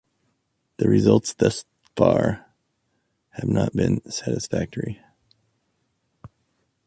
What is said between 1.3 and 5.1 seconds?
thus far have not been satisfactory.